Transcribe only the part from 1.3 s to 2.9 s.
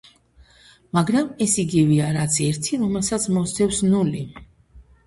ეს იგივეა რაც ერთი